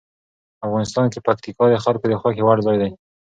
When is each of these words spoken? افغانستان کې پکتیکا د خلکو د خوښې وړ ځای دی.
افغانستان 0.67 1.05
کې 1.13 1.19
پکتیکا 1.27 1.65
د 1.69 1.75
خلکو 1.83 2.05
د 2.09 2.13
خوښې 2.21 2.43
وړ 2.45 2.57
ځای 2.67 2.77
دی. 2.81 2.89